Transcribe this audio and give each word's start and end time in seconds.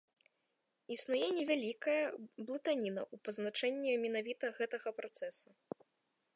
Існуе 0.95 1.27
невялікая 1.39 1.99
блытаніна 2.49 3.01
ў 3.13 3.27
пазначэнні 3.27 3.91
менавіта 4.07 4.45
гэтага 4.57 4.89
працэсара. 5.01 5.59